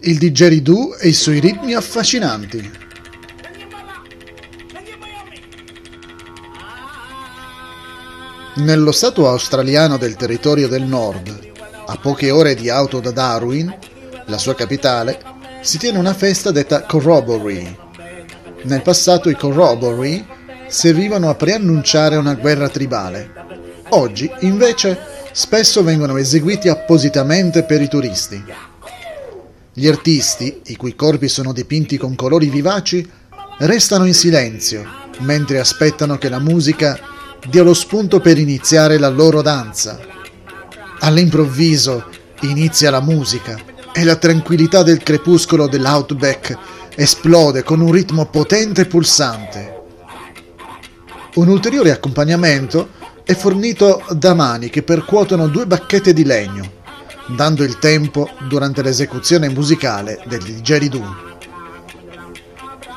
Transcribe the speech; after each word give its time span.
il 0.00 0.18
didgeridoo 0.18 0.96
e 0.96 1.08
i 1.08 1.12
suoi 1.12 1.40
ritmi 1.40 1.74
affascinanti. 1.74 2.82
Nello 8.56 8.92
stato 8.92 9.28
australiano 9.28 9.96
del 9.96 10.14
territorio 10.16 10.68
del 10.68 10.82
nord, 10.82 11.52
a 11.86 11.96
poche 11.96 12.30
ore 12.30 12.54
di 12.54 12.68
auto 12.68 13.00
da 13.00 13.10
Darwin, 13.10 13.74
la 14.26 14.38
sua 14.38 14.54
capitale, 14.54 15.20
si 15.60 15.78
tiene 15.78 15.98
una 15.98 16.14
festa 16.14 16.50
detta 16.50 16.82
Corroboree. 16.82 17.76
Nel 18.62 18.82
passato 18.82 19.28
i 19.28 19.34
Corroboree 19.34 20.24
servivano 20.68 21.30
a 21.30 21.34
preannunciare 21.34 22.16
una 22.16 22.34
guerra 22.34 22.68
tribale. 22.68 23.32
Oggi, 23.90 24.30
invece, 24.40 24.98
spesso 25.32 25.82
vengono 25.82 26.16
eseguiti 26.16 26.68
appositamente 26.68 27.64
per 27.64 27.82
i 27.82 27.88
turisti. 27.88 28.42
Gli 29.76 29.88
artisti, 29.88 30.60
i 30.66 30.76
cui 30.76 30.94
corpi 30.94 31.26
sono 31.26 31.52
dipinti 31.52 31.98
con 31.98 32.14
colori 32.14 32.48
vivaci, 32.48 33.04
restano 33.58 34.04
in 34.04 34.14
silenzio 34.14 34.86
mentre 35.18 35.58
aspettano 35.58 36.16
che 36.16 36.28
la 36.28 36.38
musica 36.38 36.96
dia 37.48 37.64
lo 37.64 37.74
spunto 37.74 38.20
per 38.20 38.38
iniziare 38.38 38.98
la 38.98 39.08
loro 39.08 39.42
danza. 39.42 39.98
All'improvviso 41.00 42.04
inizia 42.42 42.90
la 42.90 43.00
musica 43.00 43.58
e 43.92 44.04
la 44.04 44.14
tranquillità 44.14 44.84
del 44.84 45.02
crepuscolo 45.02 45.66
dell'outback 45.66 46.56
esplode 46.94 47.64
con 47.64 47.80
un 47.80 47.90
ritmo 47.90 48.26
potente 48.26 48.82
e 48.82 48.86
pulsante. 48.86 49.82
Un 51.34 51.48
ulteriore 51.48 51.90
accompagnamento 51.90 52.90
è 53.24 53.34
fornito 53.34 54.04
da 54.10 54.34
mani 54.34 54.70
che 54.70 54.84
percuotono 54.84 55.48
due 55.48 55.66
bacchette 55.66 56.12
di 56.12 56.24
legno, 56.24 56.82
dando 57.28 57.64
il 57.64 57.78
tempo 57.78 58.28
durante 58.48 58.82
l'esecuzione 58.82 59.48
musicale 59.48 60.22
del 60.26 60.42
didgeridoo. 60.42 61.32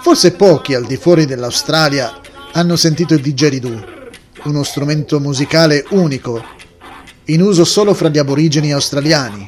Forse 0.02 0.34
pochi 0.34 0.74
al 0.74 0.86
di 0.86 0.98
fuori 0.98 1.26
dell'Australia 1.26 2.20
hanno 2.54 2.76
sentito 2.76 3.14
il 3.14 3.22
didgeridoo, 3.22 3.84
uno 4.44 4.64
strumento 4.64 5.20
musicale 5.20 5.86
unico, 5.90 6.44
in 7.26 7.42
uso 7.42 7.66
solo 7.66 7.94
fra 7.94 8.10
gli 8.10 8.18
aborigeni 8.18 8.72
australiani. 8.72 9.48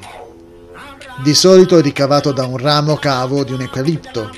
Di 1.24 1.34
solito 1.34 1.78
è 1.78 1.82
ricavato 1.82 2.32
da 2.32 2.46
un 2.46 2.58
ramo 2.58 2.96
cavo 2.96 3.44
di 3.44 3.54
un 3.54 3.62
eucalipto 3.62 4.30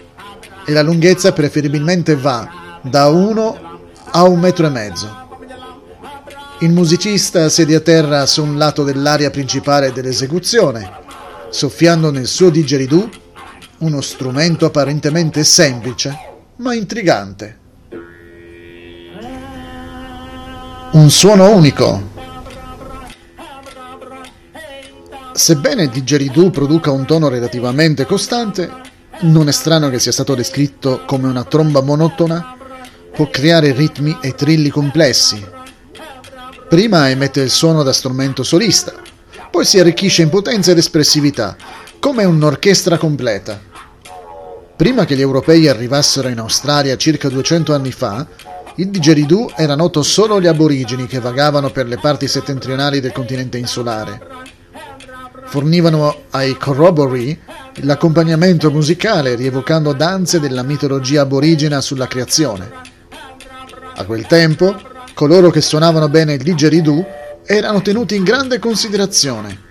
e 0.66 0.72
la 0.72 0.82
lunghezza 0.82 1.32
preferibilmente 1.32 2.16
va 2.16 2.80
da 2.82 3.08
uno 3.08 3.80
a 4.12 4.24
un 4.24 4.40
metro 4.40 4.66
e 4.66 4.70
mezzo. 4.70 5.31
Il 6.62 6.72
musicista 6.74 7.50
siede 7.50 7.74
a 7.74 7.80
terra 7.80 8.28
su 8.28 8.44
un 8.44 8.56
lato 8.56 8.84
dell'area 8.84 9.32
principale 9.32 9.92
dell'esecuzione, 9.92 10.92
soffiando 11.50 12.12
nel 12.12 12.28
suo 12.28 12.52
didgeridoo 12.52 13.10
uno 13.80 14.00
strumento 14.02 14.68
apparentemente 14.68 15.44
semplice 15.44 16.16
ma 16.58 16.76
intrigante. 16.76 17.58
Un 20.92 21.10
suono 21.10 21.50
unico. 21.50 22.10
Sebbene 25.34 25.84
il 25.84 25.90
didgeridoo 25.90 26.52
produca 26.52 26.92
un 26.92 27.08
tono 27.08 27.28
relativamente 27.28 28.06
costante, 28.06 28.70
non 29.22 29.48
è 29.48 29.52
strano 29.52 29.90
che 29.90 29.98
sia 29.98 30.12
stato 30.12 30.36
descritto 30.36 31.02
come 31.08 31.28
una 31.28 31.44
tromba 31.44 31.82
monotona, 31.82 32.56
può 33.12 33.28
creare 33.32 33.72
ritmi 33.72 34.16
e 34.22 34.36
trilli 34.36 34.70
complessi. 34.70 35.60
Prima 36.72 37.10
emette 37.10 37.42
il 37.42 37.50
suono 37.50 37.84
da 37.84 37.92
strumento 37.92 38.44
solista, 38.44 38.94
poi 39.52 39.66
si 39.66 39.78
arricchisce 39.78 40.22
in 40.22 40.30
potenza 40.30 40.72
ed 40.72 40.78
espressività, 40.78 41.58
come 42.00 42.24
un'orchestra 42.24 42.98
completa. 42.98 43.60
Prima 44.78 45.04
che 45.04 45.18
gli 45.18 45.20
europei 45.20 45.68
arrivassero 45.68 46.30
in 46.30 46.40
Australia 46.40 46.96
circa 46.96 47.28
200 47.28 47.74
anni 47.74 47.92
fa, 47.92 48.26
il 48.76 48.88
didgeridoo 48.88 49.52
era 49.58 49.76
noto 49.76 50.02
solo 50.02 50.36
agli 50.36 50.48
aborigeni 50.48 51.08
che 51.08 51.20
vagavano 51.20 51.72
per 51.72 51.88
le 51.88 51.98
parti 51.98 52.30
settentrionali 52.30 53.02
del 53.02 53.12
continente 53.12 53.58
insulare. 53.58 54.22
Fornivano 55.48 56.22
ai 56.30 56.56
corroboree 56.56 57.38
l'accompagnamento 57.82 58.72
musicale 58.72 59.36
rievocando 59.36 59.92
danze 59.92 60.40
della 60.40 60.64
mitologia 60.64 61.24
aborigena 61.24 61.82
sulla 61.82 62.08
creazione. 62.08 62.72
A 63.94 64.06
quel 64.06 64.26
tempo, 64.26 64.90
coloro 65.14 65.50
che 65.50 65.62
suonavano 65.62 66.10
bene 66.10 66.34
il 66.34 66.44
didgeridoo 66.44 67.06
erano 67.46 67.82
tenuti 67.82 68.16
in 68.16 68.24
grande 68.24 68.60
considerazione 68.60 69.70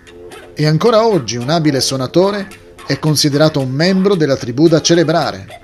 e 0.54 0.66
ancora 0.66 1.06
oggi 1.06 1.36
un 1.36 1.48
abile 1.48 1.80
suonatore 1.80 2.48
è 2.86 2.98
considerato 2.98 3.60
un 3.60 3.70
membro 3.70 4.14
della 4.14 4.36
tribù 4.36 4.68
da 4.68 4.82
celebrare. 4.82 5.60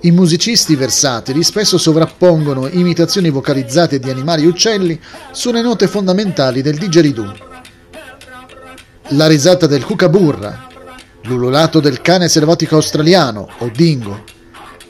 I 0.00 0.10
musicisti 0.10 0.74
versatili 0.74 1.42
spesso 1.42 1.78
sovrappongono 1.78 2.68
imitazioni 2.68 3.30
vocalizzate 3.30 3.98
di 3.98 4.10
animali 4.10 4.44
e 4.44 4.46
uccelli 4.46 5.00
sulle 5.32 5.62
note 5.62 5.86
fondamentali 5.86 6.62
del 6.62 6.76
didgeridoo. 6.76 7.34
La 9.10 9.26
risata 9.26 9.66
del 9.66 9.84
cucaburra, 9.84 10.66
l'ululato 11.22 11.80
del 11.80 12.00
cane 12.00 12.28
selvatico 12.28 12.76
australiano 12.76 13.48
o 13.58 13.70
dingo, 13.72 14.24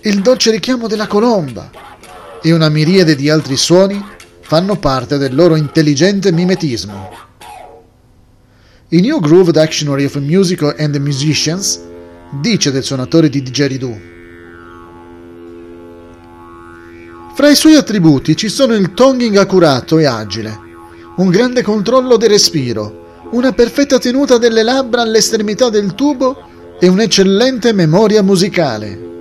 il 0.00 0.22
dolce 0.22 0.50
richiamo 0.50 0.86
della 0.86 1.06
colomba 1.06 1.70
e 2.46 2.52
una 2.52 2.68
miriade 2.68 3.16
di 3.16 3.28
altri 3.28 3.56
suoni 3.56 4.00
fanno 4.42 4.76
parte 4.76 5.18
del 5.18 5.34
loro 5.34 5.56
intelligente 5.56 6.30
mimetismo. 6.30 7.10
Il 8.90 9.00
New 9.00 9.18
Groove 9.18 9.50
Dictionary 9.50 10.04
of 10.04 10.14
Musical 10.18 10.72
and 10.78 10.92
the 10.92 11.00
Musicians 11.00 11.80
dice 12.40 12.70
del 12.70 12.84
suonatore 12.84 13.28
di 13.28 13.42
didgeridoo. 13.42 13.98
Fra 17.34 17.50
i 17.50 17.56
suoi 17.56 17.74
attributi 17.74 18.36
ci 18.36 18.48
sono 18.48 18.74
il 18.74 18.94
tonguing 18.94 19.36
accurato 19.38 19.98
e 19.98 20.06
agile, 20.06 20.56
un 21.16 21.28
grande 21.30 21.62
controllo 21.62 22.16
del 22.16 22.28
respiro, 22.28 23.24
una 23.32 23.50
perfetta 23.50 23.98
tenuta 23.98 24.38
delle 24.38 24.62
labbra 24.62 25.02
all'estremità 25.02 25.68
del 25.68 25.96
tubo 25.96 26.48
e 26.78 26.86
un'eccellente 26.86 27.72
memoria 27.72 28.22
musicale. 28.22 29.15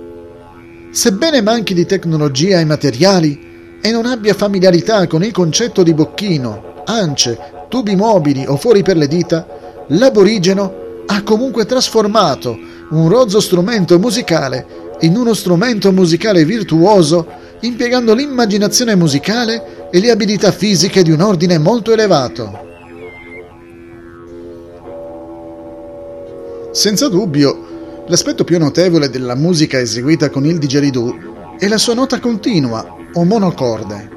Sebbene 0.96 1.42
manchi 1.42 1.74
di 1.74 1.84
tecnologia 1.84 2.58
e 2.58 2.64
materiali 2.64 3.78
e 3.82 3.90
non 3.90 4.06
abbia 4.06 4.32
familiarità 4.32 5.06
con 5.06 5.22
il 5.22 5.30
concetto 5.30 5.82
di 5.82 5.92
bocchino, 5.92 6.84
ance, 6.86 7.38
tubi 7.68 7.94
mobili 7.94 8.46
o 8.46 8.56
fuori 8.56 8.82
per 8.82 8.96
le 8.96 9.06
dita, 9.06 9.46
l'aborigeno 9.88 11.02
ha 11.04 11.22
comunque 11.22 11.66
trasformato 11.66 12.56
un 12.92 13.10
rozzo 13.10 13.40
strumento 13.40 13.98
musicale 13.98 14.94
in 15.00 15.18
uno 15.18 15.34
strumento 15.34 15.92
musicale 15.92 16.46
virtuoso, 16.46 17.26
impiegando 17.60 18.14
l'immaginazione 18.14 18.94
musicale 18.94 19.90
e 19.90 20.00
le 20.00 20.10
abilità 20.10 20.50
fisiche 20.50 21.02
di 21.02 21.10
un 21.10 21.20
ordine 21.20 21.58
molto 21.58 21.92
elevato. 21.92 22.64
Senza 26.72 27.08
dubbio, 27.10 27.55
l'aspetto 28.08 28.44
più 28.44 28.58
notevole 28.58 29.10
della 29.10 29.34
musica 29.34 29.78
eseguita 29.78 30.30
con 30.30 30.46
il 30.46 30.58
didgeridoo 30.58 31.56
è 31.58 31.66
la 31.66 31.78
sua 31.78 31.94
nota 31.94 32.20
continua 32.20 32.96
o 33.12 33.24
monocorde. 33.24 34.10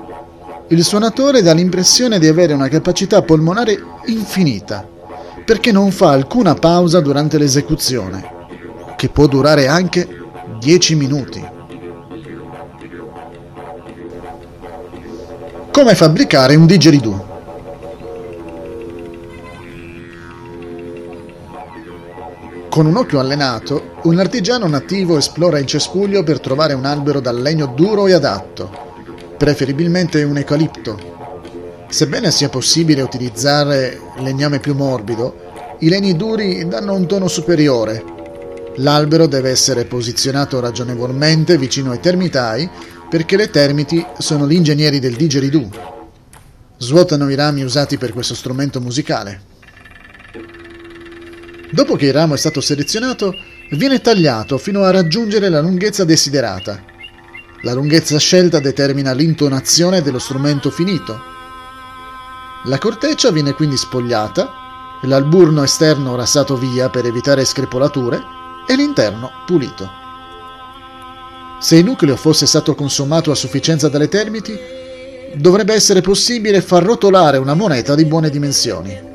Il 0.68 0.84
suonatore 0.84 1.42
dà 1.42 1.54
l'impressione 1.54 2.20
di 2.20 2.28
avere 2.28 2.54
una 2.54 2.68
capacità 2.68 3.22
polmonare 3.24 3.80
infinita 4.06 4.88
perché 5.44 5.72
non 5.72 5.90
fa 5.92 6.12
alcuna 6.12 6.54
pausa 6.54 7.00
durante 7.00 7.40
l'esecuzione, 7.40 8.24
che 8.96 9.10
può 9.10 9.26
durare 9.26 9.68
anche 9.68 10.08
10 10.60 10.96
minuti. 10.96 11.44
Come 15.72 15.96
fabbricare 15.96 16.56
un 16.56 16.68
didgeridoo? 16.68 17.39
Con 22.80 22.88
un 22.88 22.96
occhio 22.96 23.20
allenato, 23.20 23.96
un 24.04 24.20
artigiano 24.20 24.66
nativo 24.66 25.18
esplora 25.18 25.60
il 25.60 25.66
cespuglio 25.66 26.24
per 26.24 26.40
trovare 26.40 26.72
un 26.72 26.86
albero 26.86 27.20
dal 27.20 27.42
legno 27.42 27.66
duro 27.66 28.08
e 28.08 28.14
adatto, 28.14 28.72
preferibilmente 29.38 30.24
un 30.24 30.38
eucalipto, 30.38 31.88
Sebbene 31.90 32.32
sia 32.32 32.48
possibile 32.48 33.02
utilizzare 33.02 34.00
legname 34.20 34.60
più 34.60 34.76
morbido, 34.76 35.76
i 35.80 35.90
legni 35.90 36.16
duri 36.16 36.66
danno 36.70 36.94
un 36.94 37.06
tono 37.06 37.28
superiore. 37.28 38.02
L'albero 38.78 39.28
deve 39.28 39.50
essere 39.50 39.84
posizionato 39.84 40.62
ragionevolmente 40.62 41.58
vicino 41.58 41.92
ai 41.92 42.00
termitai 42.00 42.70
perché 43.10 43.36
le 43.36 43.50
termiti 43.50 44.06
sono 44.20 44.48
gli 44.48 44.54
ingegneri 44.54 45.00
del 45.00 45.18
didgeridoo. 45.18 45.70
Svuotano 46.78 47.30
i 47.30 47.36
rami 47.36 47.62
usati 47.62 47.98
per 47.98 48.14
questo 48.14 48.36
strumento 48.36 48.80
musicale. 48.80 49.49
Dopo 51.72 51.96
che 51.96 52.08
il 52.08 52.14
ramo 52.14 52.34
è 52.34 52.38
stato 52.38 52.62
selezionato, 52.62 53.36
viene 53.72 54.02
tagliato 54.02 54.58
fino 54.58 54.84
a 54.84 54.92
raggiungere 54.92 55.50
la 55.50 55.62
lunghezza 55.62 56.04
desiderata. 56.04 56.84
La 57.62 57.74
lunghezza 57.74 58.18
scelta 58.18 58.60
determina 58.60 59.14
l'intonazione 59.14 60.02
dello 60.02 60.18
strumento 60.18 60.72
finito. 60.72 61.20
La 62.66 62.78
corteccia 62.78 63.32
viene 63.32 63.54
quindi 63.54 63.78
spogliata 63.78 64.52
l'alburno 65.04 65.64
esterno 65.64 66.16
rassato 66.16 66.58
via 66.58 66.90
per 66.90 67.06
evitare 67.06 67.46
screpolature 67.46 68.20
e 68.68 68.76
l'interno 68.76 69.30
pulito. 69.46 69.90
Se 71.60 71.76
il 71.76 71.86
nucleo 71.86 72.16
fosse 72.16 72.46
stato 72.46 72.76
consumato 72.76 73.32
a 73.32 73.36
sufficienza 73.36 73.90
dalle 73.90 74.08
termiti, 74.08 74.58
dovrebbe 75.36 75.74
essere 75.74 76.02
possibile 76.02 76.62
far 76.62 76.84
rotolare 76.84 77.38
una 77.38 77.54
moneta 77.54 77.96
di 77.96 78.06
buone 78.06 78.30
dimensioni. 78.30 79.09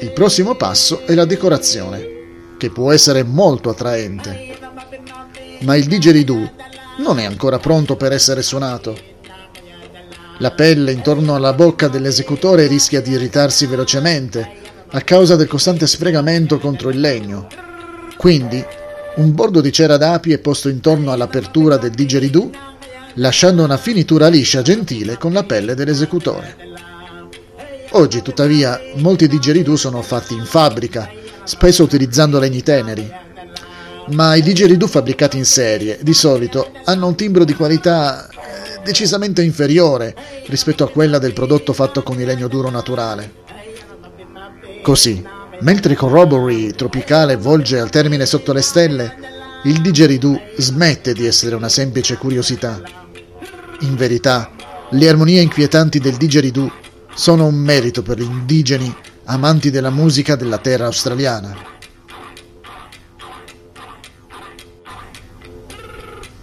Il 0.00 0.12
prossimo 0.12 0.54
passo 0.54 1.04
è 1.06 1.14
la 1.14 1.24
decorazione, 1.24 2.06
che 2.56 2.70
può 2.70 2.92
essere 2.92 3.24
molto 3.24 3.70
attraente. 3.70 4.56
Ma 5.62 5.74
il 5.74 5.86
didgeridoo 5.86 6.52
non 6.98 7.18
è 7.18 7.24
ancora 7.24 7.58
pronto 7.58 7.96
per 7.96 8.12
essere 8.12 8.42
suonato. 8.42 8.96
La 10.38 10.52
pelle 10.52 10.92
intorno 10.92 11.34
alla 11.34 11.52
bocca 11.52 11.88
dell'esecutore 11.88 12.68
rischia 12.68 13.00
di 13.00 13.10
irritarsi 13.10 13.66
velocemente 13.66 14.48
a 14.90 15.00
causa 15.00 15.34
del 15.34 15.48
costante 15.48 15.88
sfregamento 15.88 16.60
contro 16.60 16.90
il 16.90 17.00
legno. 17.00 17.48
Quindi 18.16 18.64
un 19.16 19.34
bordo 19.34 19.60
di 19.60 19.72
cera 19.72 19.96
d'api 19.96 20.32
è 20.32 20.38
posto 20.38 20.68
intorno 20.68 21.10
all'apertura 21.10 21.76
del 21.76 21.90
didgeridoo, 21.90 22.50
lasciando 23.14 23.64
una 23.64 23.76
finitura 23.76 24.28
liscia 24.28 24.62
gentile 24.62 25.18
con 25.18 25.32
la 25.32 25.42
pelle 25.42 25.74
dell'esecutore. 25.74 26.56
Oggi, 27.92 28.22
tuttavia, 28.22 28.80
molti 28.96 29.26
didgeridoo 29.28 29.76
sono 29.76 30.02
fatti 30.02 30.34
in 30.34 30.44
fabbrica, 30.44 31.10
spesso 31.44 31.82
utilizzando 31.82 32.38
legni 32.38 32.62
teneri. 32.62 33.10
Ma 34.08 34.34
i 34.34 34.42
didgeridoo 34.42 34.88
fabbricati 34.88 35.36
in 35.36 35.44
serie, 35.44 35.98
di 36.00 36.14
solito, 36.14 36.70
hanno 36.84 37.06
un 37.06 37.14
timbro 37.14 37.44
di 37.44 37.54
qualità 37.54 38.28
eh, 38.28 38.80
decisamente 38.84 39.42
inferiore 39.42 40.14
rispetto 40.46 40.84
a 40.84 40.90
quella 40.90 41.18
del 41.18 41.32
prodotto 41.32 41.72
fatto 41.72 42.02
con 42.02 42.18
il 42.20 42.26
legno 42.26 42.48
duro 42.48 42.70
naturale. 42.70 43.46
Così, 44.82 45.36
Mentre 45.60 45.96
Corroboree 45.96 46.72
tropicale 46.72 47.34
volge 47.34 47.80
al 47.80 47.90
termine 47.90 48.26
sotto 48.26 48.52
le 48.52 48.62
stelle, 48.62 49.12
il 49.64 49.80
digeridoo 49.80 50.40
smette 50.56 51.12
di 51.12 51.26
essere 51.26 51.56
una 51.56 51.68
semplice 51.68 52.16
curiosità. 52.16 52.80
In 53.80 53.96
verità, 53.96 54.52
le 54.90 55.08
armonie 55.08 55.40
inquietanti 55.40 55.98
del 55.98 56.16
digeridoo 56.16 56.70
sono 57.18 57.46
un 57.46 57.56
merito 57.56 58.02
per 58.02 58.16
gli 58.16 58.22
indigeni 58.22 58.94
amanti 59.24 59.72
della 59.72 59.90
musica 59.90 60.36
della 60.36 60.58
terra 60.58 60.86
australiana. 60.86 61.52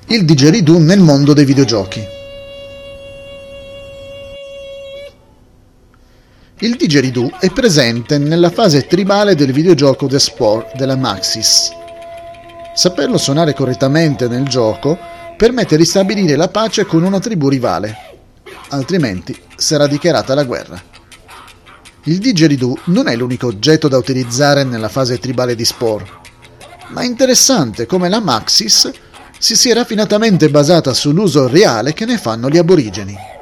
Il 0.08 0.26
digeridoo 0.26 0.78
nel 0.78 1.00
mondo 1.00 1.32
dei 1.32 1.46
videogiochi. 1.46 2.04
Il 6.60 6.76
didgeridoo 6.76 7.40
è 7.40 7.50
presente 7.52 8.18
nella 8.18 8.50
fase 8.50 8.86
tribale 8.86 9.34
del 9.34 9.54
videogioco 9.54 10.08
The 10.08 10.20
Sport 10.20 10.76
della 10.76 10.98
Maxis. 10.98 11.72
Saperlo 12.74 13.18
suonare 13.18 13.54
correttamente 13.54 14.28
nel 14.28 14.44
gioco 14.44 14.98
permette 15.38 15.78
di 15.78 15.86
stabilire 15.86 16.36
la 16.36 16.50
pace 16.50 16.86
con 16.86 17.04
una 17.04 17.20
tribù 17.20 17.48
rivale, 17.48 18.05
altrimenti 18.76 19.38
sarà 19.56 19.88
dichiarata 19.88 20.36
la 20.36 20.44
guerra. 20.44 20.82
Il 22.04 22.20
didgeridoo 22.20 22.78
non 22.86 23.08
è 23.08 23.16
l'unico 23.16 23.48
oggetto 23.48 23.88
da 23.88 23.98
utilizzare 23.98 24.64
nella 24.64 24.90
fase 24.90 25.18
tribale 25.18 25.56
di 25.56 25.66
Spore, 25.66 26.08
ma 26.90 27.02
è 27.02 27.06
interessante 27.06 27.86
come 27.88 28.10
la 28.10 28.20
Maxis 28.20 28.92
si 29.40 29.56
sia 29.56 29.74
raffinatamente 29.74 30.50
basata 30.50 30.94
sull'uso 30.94 31.48
reale 31.48 31.94
che 31.94 32.06
ne 32.06 32.18
fanno 32.18 32.50
gli 32.50 32.58
aborigeni. 32.58 33.35